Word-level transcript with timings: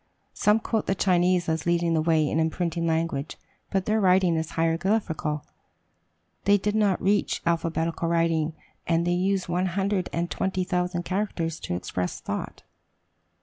Some 0.33 0.59
quote 0.59 0.87
the 0.87 0.95
Chinese 0.95 1.47
as 1.47 1.67
leading 1.67 1.93
the 1.93 2.01
way 2.01 2.27
in 2.27 2.39
imprinting 2.39 2.87
language. 2.87 3.37
But 3.69 3.85
their 3.85 4.01
writing 4.01 4.33
was 4.35 4.49
hieroglyphical, 4.57 5.45
they 6.45 6.57
did 6.57 6.73
not 6.73 6.99
reach 6.99 7.39
alphabetical 7.45 8.07
writing, 8.07 8.55
and 8.87 9.05
they 9.05 9.11
use 9.13 9.47
one 9.47 9.67
hundred 9.67 10.09
and 10.11 10.31
twenty 10.31 10.63
thousand 10.63 11.03
characters 11.05 11.59
to 11.59 11.75
express 11.75 12.19
thought. 12.19 12.63